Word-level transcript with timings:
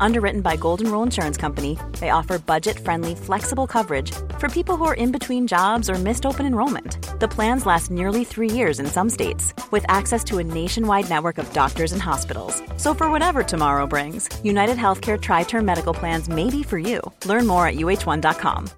Underwritten 0.00 0.40
by 0.40 0.56
Golden 0.56 0.90
Rule 0.90 1.02
Insurance 1.02 1.36
Company, 1.36 1.78
they 2.00 2.10
offer 2.10 2.38
budget 2.38 2.78
friendly, 2.78 3.14
flexible 3.14 3.66
coverage 3.66 4.12
for 4.38 4.48
people 4.48 4.76
who 4.76 4.84
are 4.84 4.94
in 4.94 5.12
between 5.12 5.46
jobs 5.46 5.88
or 5.88 5.94
missed 5.94 6.26
open 6.26 6.46
enrollment. 6.46 6.98
The 7.20 7.28
plans 7.28 7.66
last 7.66 7.90
nearly 7.90 8.24
three 8.24 8.50
years 8.50 8.78
in 8.80 8.86
some 8.86 9.10
states, 9.10 9.54
with 9.70 9.84
access 9.88 10.22
to 10.24 10.38
a 10.38 10.44
nationwide 10.44 11.08
network 11.08 11.38
of 11.38 11.52
doctors 11.52 11.92
and 11.92 12.02
hospitals. 12.02 12.62
So, 12.76 12.94
for 12.94 13.10
whatever 13.10 13.42
tomorrow 13.42 13.86
brings, 13.86 14.28
United 14.44 14.76
Healthcare 14.76 15.20
Tri 15.20 15.44
Term 15.44 15.64
Medical 15.64 15.94
Plans 15.94 16.28
may 16.28 16.50
be 16.50 16.62
for 16.62 16.78
you. 16.78 17.00
Learn 17.24 17.46
more 17.46 17.66
at 17.66 17.76
uh1.com. 17.76 18.68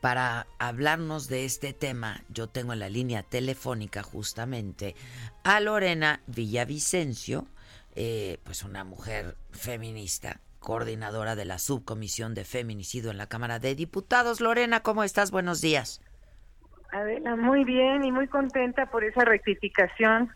Para 0.00 0.46
hablarnos 0.60 1.26
de 1.26 1.44
este 1.44 1.72
tema, 1.72 2.22
yo 2.28 2.46
tengo 2.46 2.72
en 2.72 2.78
la 2.78 2.88
línea 2.88 3.24
telefónica 3.24 4.04
justamente 4.04 4.94
a 5.42 5.58
Lorena 5.58 6.20
Villavicencio 6.28 7.48
eh, 7.96 8.38
pues 8.44 8.62
una 8.62 8.84
mujer 8.84 9.36
feminista, 9.50 10.40
coordinadora 10.60 11.34
de 11.34 11.46
la 11.46 11.58
subcomisión 11.58 12.34
de 12.34 12.44
feminicidio 12.44 13.10
en 13.10 13.18
la 13.18 13.26
Cámara 13.26 13.58
de 13.58 13.74
Diputados. 13.74 14.40
Lorena, 14.40 14.80
¿cómo 14.80 15.02
estás? 15.02 15.30
Buenos 15.30 15.60
días. 15.60 16.02
Adela, 16.92 17.36
muy 17.36 17.64
bien 17.64 18.04
y 18.04 18.12
muy 18.12 18.28
contenta 18.28 18.86
por 18.86 19.02
esa 19.02 19.24
rectificación 19.24 20.30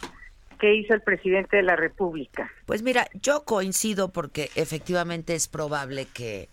que 0.59 0.75
hizo 0.75 0.95
el 0.95 1.03
presidente 1.03 1.59
de 1.59 1.63
la 1.63 1.77
República. 1.77 2.51
Pues 2.67 2.83
mira, 2.83 3.07
yo 3.15 3.45
coincido 3.45 4.13
porque 4.13 4.51
efectivamente 4.55 5.35
es 5.35 5.49
probable 5.49 6.07
que 6.07 6.49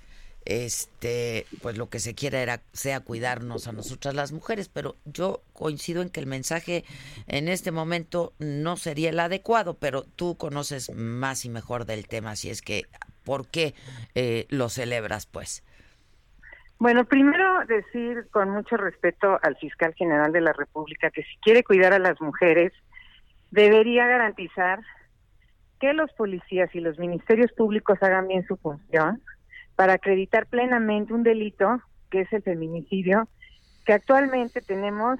este, 0.47 1.45
pues 1.61 1.77
lo 1.77 1.89
que 1.89 1.99
se 1.99 2.15
quiera 2.15 2.41
era, 2.41 2.61
sea 2.71 3.01
cuidarnos 3.01 3.67
a 3.67 3.73
nosotras 3.73 4.15
las 4.15 4.31
mujeres, 4.31 4.69
pero 4.69 4.95
yo 5.05 5.41
coincido 5.53 6.01
en 6.01 6.09
que 6.09 6.21
el 6.21 6.25
mensaje 6.25 6.85
en 7.27 7.49
este 7.49 7.71
momento 7.71 8.33
no 8.39 8.77
sería 8.77 9.09
el 9.09 9.19
adecuado, 9.19 9.73
pero 9.73 10.03
tú 10.03 10.37
conoces 10.37 10.93
más 10.95 11.43
y 11.43 11.49
mejor 11.49 11.85
del 11.85 12.07
tema, 12.07 12.31
así 12.31 12.49
es 12.49 12.61
que, 12.61 12.83
¿por 13.25 13.47
qué 13.47 13.75
eh, 14.15 14.45
lo 14.49 14.69
celebras, 14.69 15.25
pues? 15.25 15.63
Bueno, 16.79 17.05
primero 17.05 17.65
decir 17.65 18.27
con 18.31 18.49
mucho 18.49 18.77
respeto 18.77 19.39
al 19.41 19.57
fiscal 19.57 19.93
general 19.95 20.31
de 20.31 20.41
la 20.41 20.53
República 20.53 21.09
que 21.09 21.23
si 21.23 21.37
quiere 21.41 21.63
cuidar 21.63 21.91
a 21.91 21.99
las 21.99 22.21
mujeres, 22.21 22.71
debería 23.51 24.05
garantizar 24.05 24.79
que 25.79 25.93
los 25.93 26.11
policías 26.13 26.73
y 26.73 26.79
los 26.79 26.97
ministerios 26.99 27.51
públicos 27.51 27.97
hagan 28.01 28.27
bien 28.27 28.45
su 28.47 28.55
función, 28.57 29.21
para 29.77 29.93
acreditar 29.93 30.47
plenamente 30.47 31.13
un 31.13 31.21
delito 31.21 31.81
que 32.09 32.21
es 32.21 32.33
el 32.33 32.41
feminicidio, 32.41 33.27
que 33.85 33.93
actualmente 33.93 34.59
tenemos 34.61 35.19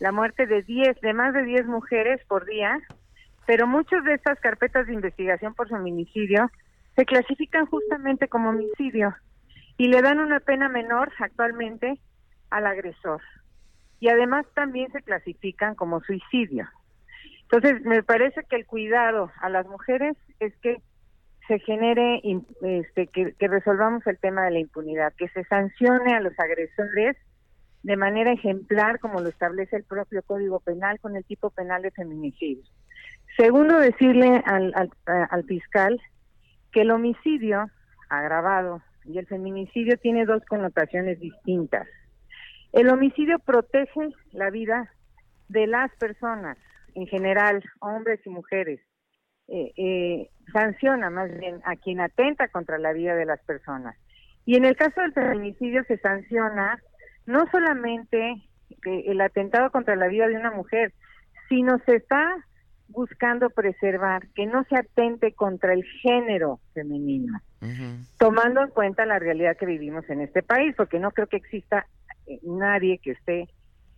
la 0.00 0.12
muerte 0.12 0.46
de 0.46 0.62
10, 0.62 1.00
de 1.02 1.12
más 1.12 1.34
de 1.34 1.44
10 1.44 1.66
mujeres 1.66 2.24
por 2.26 2.46
día, 2.46 2.80
pero 3.46 3.66
muchas 3.66 4.02
de 4.04 4.14
estas 4.14 4.40
carpetas 4.40 4.86
de 4.86 4.94
investigación 4.94 5.54
por 5.54 5.68
feminicidio 5.68 6.50
se 6.96 7.04
clasifican 7.04 7.66
justamente 7.66 8.28
como 8.28 8.48
homicidio 8.48 9.14
y 9.76 9.88
le 9.88 10.00
dan 10.00 10.20
una 10.20 10.40
pena 10.40 10.70
menor 10.70 11.12
actualmente 11.18 12.00
al 12.48 12.66
agresor. 12.66 13.20
Y 14.00 14.08
además 14.08 14.46
también 14.54 14.90
se 14.90 15.02
clasifican 15.02 15.74
como 15.74 16.00
suicidio. 16.00 16.66
Entonces, 17.42 17.82
me 17.82 18.02
parece 18.02 18.42
que 18.44 18.56
el 18.56 18.64
cuidado 18.64 19.30
a 19.42 19.50
las 19.50 19.66
mujeres 19.66 20.16
es 20.40 20.56
que 20.62 20.80
se 21.46 21.58
genere, 21.60 22.20
este, 22.62 23.06
que, 23.06 23.34
resolvamos 23.40 24.06
el 24.06 24.18
tema 24.18 24.44
de 24.44 24.50
la 24.52 24.58
impunidad, 24.58 25.12
que 25.14 25.28
se 25.28 25.44
sancione 25.44 26.14
a 26.14 26.20
los 26.20 26.38
agresores 26.38 27.16
de 27.82 27.96
manera 27.96 28.32
ejemplar, 28.32 28.98
como 28.98 29.20
lo 29.20 29.28
establece 29.28 29.76
el 29.76 29.84
propio 29.84 30.22
Código 30.22 30.60
Penal 30.60 30.98
con 31.00 31.16
el 31.16 31.24
tipo 31.24 31.50
penal 31.50 31.82
de 31.82 31.92
feminicidio. 31.92 32.64
Segundo, 33.36 33.78
decirle 33.78 34.42
al, 34.44 34.72
al, 35.06 35.44
fiscal 35.44 36.00
que 36.72 36.80
el 36.80 36.90
homicidio 36.90 37.70
agravado 38.08 38.82
y 39.04 39.18
el 39.18 39.26
feminicidio 39.26 39.98
tiene 39.98 40.24
dos 40.24 40.42
connotaciones 40.46 41.20
distintas. 41.20 41.86
El 42.72 42.88
homicidio 42.88 43.38
protege 43.38 44.10
la 44.32 44.50
vida 44.50 44.90
de 45.48 45.66
las 45.66 45.94
personas, 45.96 46.58
en 46.94 47.06
general, 47.06 47.62
hombres 47.80 48.20
y 48.24 48.30
mujeres, 48.30 48.80
eh, 49.48 49.72
eh, 49.76 50.30
sanciona 50.52 51.10
más 51.10 51.30
bien 51.38 51.60
a 51.64 51.76
quien 51.76 52.00
atenta 52.00 52.48
contra 52.48 52.78
la 52.78 52.92
vida 52.92 53.14
de 53.14 53.26
las 53.26 53.40
personas. 53.40 53.96
Y 54.44 54.56
en 54.56 54.64
el 54.64 54.76
caso 54.76 55.00
del 55.00 55.12
feminicidio 55.12 55.84
se 55.84 55.98
sanciona 55.98 56.80
no 57.26 57.46
solamente 57.50 58.42
el 58.84 59.20
atentado 59.20 59.70
contra 59.70 59.96
la 59.96 60.06
vida 60.06 60.28
de 60.28 60.36
una 60.36 60.52
mujer, 60.52 60.92
sino 61.48 61.78
se 61.80 61.96
está 61.96 62.36
buscando 62.88 63.50
preservar 63.50 64.28
que 64.34 64.46
no 64.46 64.64
se 64.64 64.76
atente 64.76 65.32
contra 65.32 65.72
el 65.72 65.84
género 66.02 66.60
femenino, 66.72 67.40
tomando 68.18 68.62
en 68.62 68.70
cuenta 68.70 69.04
la 69.06 69.18
realidad 69.18 69.56
que 69.56 69.66
vivimos 69.66 70.08
en 70.08 70.20
este 70.20 70.42
país, 70.42 70.74
porque 70.76 71.00
no 71.00 71.10
creo 71.10 71.26
que 71.26 71.36
exista 71.36 71.86
eh, 72.26 72.38
nadie 72.44 72.98
que 72.98 73.12
esté 73.12 73.48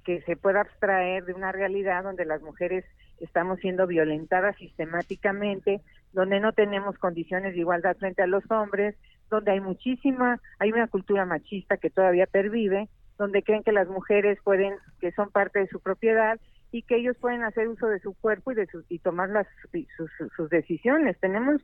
que 0.08 0.22
se 0.22 0.36
pueda 0.36 0.62
abstraer 0.62 1.26
de 1.26 1.34
una 1.34 1.52
realidad 1.52 2.02
donde 2.02 2.24
las 2.24 2.40
mujeres 2.40 2.82
estamos 3.20 3.60
siendo 3.60 3.86
violentadas 3.86 4.56
sistemáticamente, 4.56 5.82
donde 6.14 6.40
no 6.40 6.54
tenemos 6.54 6.96
condiciones 6.96 7.52
de 7.52 7.60
igualdad 7.60 7.94
frente 7.98 8.22
a 8.22 8.26
los 8.26 8.42
hombres, 8.50 8.96
donde 9.28 9.50
hay 9.50 9.60
muchísima, 9.60 10.40
hay 10.60 10.72
una 10.72 10.86
cultura 10.86 11.26
machista 11.26 11.76
que 11.76 11.90
todavía 11.90 12.24
pervive, 12.24 12.88
donde 13.18 13.42
creen 13.42 13.62
que 13.62 13.72
las 13.72 13.86
mujeres 13.86 14.38
pueden, 14.42 14.76
que 14.98 15.12
son 15.12 15.30
parte 15.30 15.58
de 15.58 15.68
su 15.68 15.78
propiedad 15.78 16.40
y 16.72 16.84
que 16.84 16.96
ellos 16.96 17.18
pueden 17.20 17.42
hacer 17.42 17.68
uso 17.68 17.88
de 17.88 18.00
su 18.00 18.14
cuerpo 18.14 18.52
y 18.52 18.54
de 18.54 18.66
y 18.88 19.00
tomar 19.00 19.28
las 19.28 19.46
sus, 19.94 20.10
sus 20.34 20.48
decisiones. 20.48 21.20
Tenemos 21.20 21.60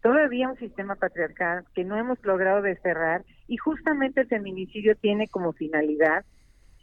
todavía 0.00 0.48
un 0.48 0.56
sistema 0.56 0.94
patriarcal 0.94 1.64
que 1.74 1.84
no 1.84 1.98
hemos 1.98 2.24
logrado 2.24 2.62
desterrar 2.62 3.22
y 3.48 3.58
justamente 3.58 4.22
el 4.22 4.28
feminicidio 4.28 4.96
tiene 4.96 5.28
como 5.28 5.52
finalidad 5.52 6.24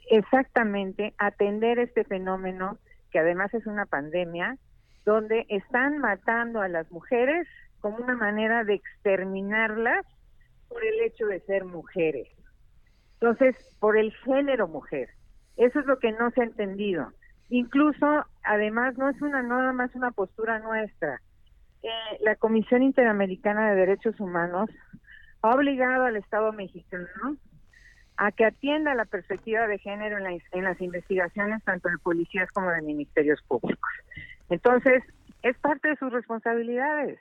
exactamente 0.09 1.13
atender 1.17 1.79
este 1.79 2.03
fenómeno 2.03 2.77
que 3.11 3.19
además 3.19 3.53
es 3.53 3.65
una 3.65 3.85
pandemia, 3.85 4.57
donde 5.05 5.45
están 5.49 5.97
matando 5.97 6.61
a 6.61 6.67
las 6.67 6.91
mujeres 6.91 7.47
como 7.79 7.97
una 7.97 8.15
manera 8.15 8.63
de 8.63 8.75
exterminarlas 8.75 10.05
por 10.67 10.83
el 10.83 11.01
hecho 11.01 11.25
de 11.25 11.39
ser 11.41 11.65
mujeres. 11.65 12.27
Entonces, 13.13 13.55
por 13.79 13.97
el 13.97 14.13
género 14.23 14.67
mujer. 14.67 15.09
Eso 15.57 15.79
es 15.79 15.85
lo 15.85 15.99
que 15.99 16.11
no 16.11 16.31
se 16.31 16.41
ha 16.41 16.45
entendido. 16.45 17.11
Incluso, 17.49 18.25
además, 18.43 18.97
no 18.97 19.09
es 19.09 19.21
una 19.21 19.41
nada 19.41 19.73
más 19.73 19.93
una 19.95 20.11
postura 20.11 20.59
nuestra. 20.59 21.21
Eh, 21.81 21.89
la 22.21 22.35
Comisión 22.35 22.83
Interamericana 22.83 23.69
de 23.69 23.77
Derechos 23.77 24.19
Humanos 24.19 24.69
ha 25.41 25.55
obligado 25.55 26.05
al 26.05 26.17
Estado 26.17 26.53
mexicano 26.53 27.37
a 28.21 28.33
que 28.33 28.43
atienda 28.43 28.93
la 28.95 29.05
perspectiva 29.05 29.65
de 29.65 29.79
género 29.79 30.17
en, 30.17 30.63
las 30.65 30.81
investigaciones 30.81 31.63
tanto 31.63 31.87
de 31.87 31.97
policías 31.99 32.51
como 32.51 32.69
de 32.69 32.81
ministerios 32.81 33.41
públicos. 33.47 33.89
Entonces, 34.49 35.03
es 35.41 35.57
parte 35.59 35.87
de 35.87 35.95
sus 35.95 36.11
responsabilidades. 36.11 37.17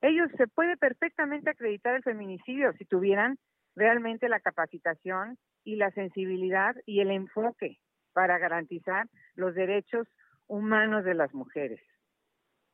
Ellos 0.00 0.30
se 0.38 0.46
puede 0.46 0.78
perfectamente 0.78 1.50
acreditar 1.50 1.94
el 1.96 2.02
feminicidio 2.02 2.72
si 2.78 2.86
tuvieran 2.86 3.38
realmente 3.76 4.30
la 4.30 4.40
capacitación 4.40 5.36
y 5.64 5.76
la 5.76 5.90
sensibilidad 5.90 6.74
y 6.86 7.00
el 7.00 7.10
enfoque 7.10 7.78
para 8.14 8.38
garantizar 8.38 9.08
los 9.34 9.54
derechos 9.54 10.08
humanos 10.46 11.04
de 11.04 11.12
las 11.12 11.34
mujeres. 11.34 11.80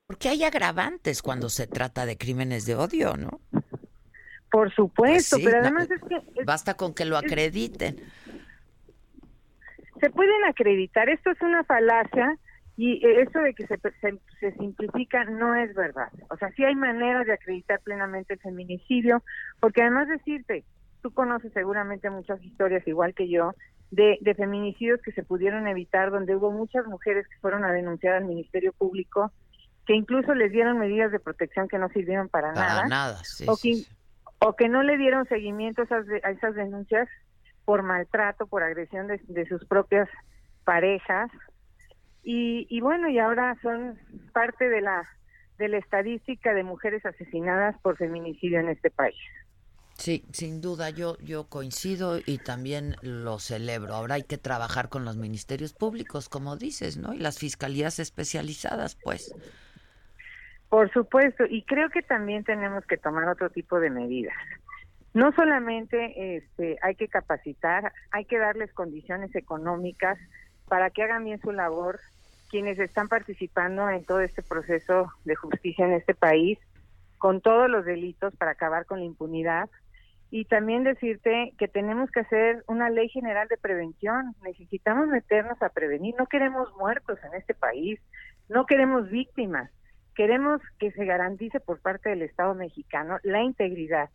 Porque 0.07 0.29
hay 0.29 0.45
agravantes 0.45 1.23
cuando 1.23 1.49
se 1.49 1.67
trata 1.67 2.07
de 2.07 2.17
crímenes 2.17 2.67
de 2.67 2.77
odio, 2.77 3.17
¿no? 3.17 3.41
Por 4.51 4.75
supuesto, 4.75 5.37
pues 5.37 5.45
pero 5.45 5.59
además 5.59 5.91
es 5.91 6.01
que... 6.03 6.45
basta 6.45 6.75
con 6.75 6.95
que 6.95 7.05
lo 7.05 7.17
acrediten. 7.17 7.97
se 10.01 10.11
pueden 10.11 10.45
acreditar, 10.49 11.09
esto 11.09 11.31
es 11.31 11.41
una 11.43 11.65
falacia 11.65 12.39
y 12.77 13.05
eso 13.05 13.41
de 13.41 13.55
que 13.55 13.67
se, 13.67 13.77
se, 14.39 14.53
simplifica 14.53 15.25
no 15.25 15.57
es 15.57 15.75
verdad. 15.75 16.13
O 16.31 16.37
sea, 16.37 16.53
sí 16.53 16.65
hay 16.65 16.77
maneras 16.77 17.27
de 17.27 17.33
acreditar 17.33 17.81
plenamente 17.81 18.35
el 18.35 18.41
feminicidio, 18.41 19.25
porque 19.59 19.83
además 19.83 20.07
decirte, 20.07 20.65
tú 21.03 21.11
conoces 21.11 21.53
seguramente 21.53 22.09
muchas 22.09 22.41
historias, 22.41 22.87
igual 22.87 23.15
que 23.15 23.29
yo, 23.29 23.53
de, 23.91 24.19
de 24.21 24.35
feminicidios 24.37 25.03
que 25.03 25.11
se 25.11 25.25
pudieron 25.25 25.67
evitar, 25.67 26.13
donde 26.13 26.37
hubo 26.37 26.53
muchas 26.53 26.87
mujeres 26.87 27.27
que 27.27 27.37
fueron 27.41 27.65
a 27.65 27.73
denunciar 27.73 28.15
al 28.15 28.27
Ministerio 28.27 28.73
Público, 28.73 29.33
que 29.85 29.95
incluso 29.95 30.33
les 30.35 30.53
dieron 30.53 30.79
medidas 30.79 31.11
de 31.11 31.19
protección 31.19 31.67
que 31.67 31.79
no 31.79 31.89
sirvieron 31.89 32.29
para, 32.29 32.53
para 32.53 32.87
nada, 32.87 33.17
sí, 33.25 33.45
o 33.49 33.57
que, 33.57 33.83
o 34.41 34.55
que 34.55 34.69
no 34.69 34.83
le 34.83 34.97
dieron 34.97 35.27
seguimiento 35.27 35.83
a 35.83 35.85
esas, 35.85 36.07
a 36.23 36.31
esas 36.31 36.55
denuncias 36.55 37.09
por 37.65 37.83
maltrato, 37.83 38.47
por 38.47 38.63
agresión 38.63 39.09
de, 39.09 39.47
sus 39.47 39.65
propias 39.67 40.09
parejas. 40.65 41.31
Y, 42.23 42.67
y, 42.71 42.81
bueno, 42.81 43.09
y 43.09 43.19
ahora 43.19 43.57
son 43.63 43.99
parte 44.33 44.69
de 44.69 44.81
la, 44.81 45.03
de 45.59 45.69
la 45.69 45.79
estadística 45.79 46.55
de 46.55 46.63
mujeres 46.63 47.05
asesinadas 47.05 47.79
por 47.83 47.97
feminicidio 47.97 48.61
en 48.61 48.69
este 48.69 48.91
país. 48.91 49.19
Sí, 49.99 50.25
sin 50.33 50.61
duda, 50.61 50.91
yo, 50.91 51.19
yo 51.19 51.49
coincido 51.49 52.21
y 52.25 52.39
también 52.39 52.95
lo 53.03 53.41
celebro. 53.41 53.95
Ahora 53.95 54.15
hay 54.15 54.23
que 54.23 54.39
trabajar 54.39 54.89
con 54.89 55.05
los 55.05 55.17
ministerios 55.17 55.73
públicos, 55.73 56.29
como 56.29 56.57
dices, 56.57 56.97
¿no? 56.97 57.15
Y 57.15 57.19
las 57.19 57.39
fiscalías 57.39 57.99
especializadas, 57.99 58.95
pues. 58.95 59.35
Por 60.69 60.91
supuesto, 60.93 61.45
y 61.49 61.63
creo 61.63 61.89
que 61.89 62.03
también 62.03 62.45
tenemos 62.45 62.85
que 62.87 62.99
tomar 62.99 63.29
otro 63.29 63.51
tipo 63.51 63.81
de 63.81 63.91
medidas. 63.91 64.37
No 65.15 65.33
solamente 65.33 66.37
este, 66.37 66.79
hay 66.83 66.95
que 66.95 67.09
capacitar, 67.09 67.93
hay 68.11 68.27
que 68.27 68.39
darles 68.39 68.73
condiciones 68.73 69.35
económicas 69.35 70.19
para 70.69 70.91
que 70.91 71.03
hagan 71.03 71.25
bien 71.25 71.41
su 71.41 71.53
labor 71.53 71.99
quienes 72.51 72.79
están 72.79 73.09
participando 73.09 73.89
en 73.91 74.05
todo 74.05 74.21
este 74.21 74.43
proceso 74.43 75.13
de 75.25 75.35
justicia 75.35 75.87
en 75.87 75.93
este 75.93 76.15
país, 76.15 76.59
con 77.19 77.41
todos 77.41 77.69
los 77.69 77.85
delitos 77.85 78.35
para 78.37 78.53
acabar 78.53 78.87
con 78.87 79.01
la 79.01 79.07
impunidad, 79.07 79.69
y 80.31 80.45
también 80.45 80.85
decirte 80.85 81.53
que 81.59 81.69
tenemos 81.69 82.11
que 82.11 82.21
hacer 82.21 82.63
una 82.67 82.91
ley 82.91 83.09
general 83.09 83.49
de 83.49 83.57
prevención. 83.57 84.35
Necesitamos 84.43 85.09
meternos 85.09 85.61
a 85.63 85.71
prevenir. 85.71 86.15
No 86.19 86.27
queremos 86.27 86.69
muertos 86.77 87.19
en 87.25 87.35
este 87.35 87.55
país, 87.55 87.99
no 88.49 88.67
queremos 88.67 89.09
víctimas. 89.11 89.71
Queremos 90.19 90.61
que 90.81 90.91
se 90.91 91.05
garantice 91.05 91.61
por 91.61 91.79
parte 91.79 92.09
del 92.09 92.23
Estado 92.23 92.53
mexicano 92.53 93.19
la 93.23 93.41
integridad, 93.41 94.11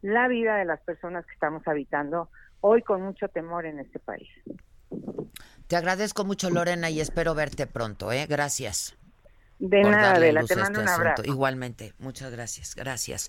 la 0.00 0.26
vida 0.26 0.56
de 0.56 0.64
las 0.64 0.80
personas 0.80 1.26
que 1.26 1.34
estamos 1.34 1.62
habitando 1.68 2.30
hoy 2.60 2.80
con 2.80 3.02
mucho 3.02 3.28
temor 3.28 3.66
en 3.66 3.78
este 3.78 3.98
país. 3.98 4.30
Te 5.66 5.76
agradezco 5.76 6.24
mucho, 6.24 6.48
Lorena, 6.48 6.88
y 6.88 6.98
espero 6.98 7.34
verte 7.34 7.66
pronto. 7.66 8.10
¿eh? 8.10 8.24
Gracias. 8.26 8.96
De 9.58 9.82
nada, 9.82 10.14
te 10.14 10.56
mando 10.56 10.80
este 10.80 10.80
un 10.80 10.88
abrazo. 10.88 11.22
Igualmente, 11.26 11.92
muchas 11.98 12.32
gracias. 12.32 12.74
Gracias. 12.74 13.28